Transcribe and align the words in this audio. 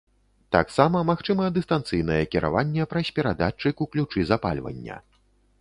Таксама 0.55 1.01
магчыма 1.09 1.49
дыстанцыйнае 1.57 2.19
кіраванне 2.37 2.89
праз 2.95 3.13
перадатчык 3.19 3.75
у 3.87 3.89
ключы 3.93 4.29
запальвання. 4.31 4.99